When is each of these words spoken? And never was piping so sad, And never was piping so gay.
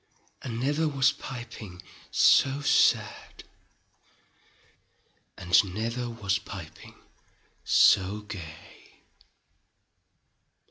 And 0.41 0.59
never 0.59 0.87
was 0.87 1.11
piping 1.11 1.79
so 2.09 2.61
sad, 2.61 3.43
And 5.37 5.75
never 5.75 6.09
was 6.09 6.39
piping 6.39 6.95
so 7.63 8.21
gay. 8.21 9.03